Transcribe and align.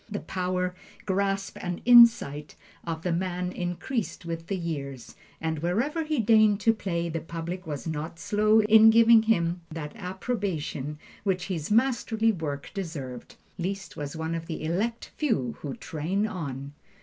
The 0.09 0.19
power, 0.19 0.73
grasp 1.05 1.59
and 1.61 1.79
insight 1.85 2.55
of 2.83 3.03
the 3.03 3.11
man 3.11 3.51
increased 3.51 4.25
with 4.25 4.47
the 4.47 4.57
years, 4.57 5.15
and 5.39 5.59
wherever 5.59 6.03
he 6.03 6.17
deigned 6.19 6.59
to 6.61 6.73
play, 6.73 7.07
the 7.07 7.21
public 7.21 7.67
was 7.67 7.85
not 7.85 8.17
slow 8.17 8.61
in 8.63 8.89
giving 8.89 9.21
him 9.21 9.61
that 9.69 9.95
approbation 9.95 10.97
which 11.23 11.45
his 11.49 11.69
masterly 11.69 12.31
work 12.31 12.71
deserved. 12.73 13.35
Liszt 13.59 13.95
was 13.95 14.15
one 14.15 14.33
of 14.33 14.47
the 14.47 14.63
Elect 14.63 15.11
Few 15.17 15.55
who 15.61 15.75
train 15.75 16.25
on. 16.25 16.73